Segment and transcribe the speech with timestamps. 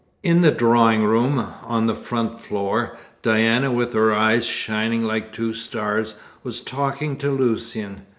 [0.23, 5.53] In the drawing room, on the front floor, Diana, with her eyes shining like two
[5.53, 8.01] stars, was talking to Lucian.